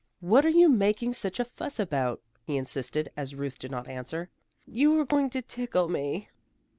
"What 0.19 0.47
are 0.47 0.49
you 0.49 0.67
making 0.67 1.13
such 1.13 1.39
a 1.39 1.45
fuss 1.45 1.79
about?" 1.79 2.23
he 2.43 2.57
insisted, 2.57 3.11
as 3.15 3.35
Ruth 3.35 3.59
did 3.59 3.69
not 3.69 3.87
answer. 3.87 4.31
"You 4.65 4.93
were 4.95 5.05
going 5.05 5.29
to 5.29 5.43
tickle 5.43 5.89
me." 5.89 6.27